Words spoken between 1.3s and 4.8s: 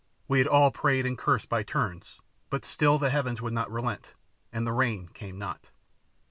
by turns, but still the heavens would not relent, and the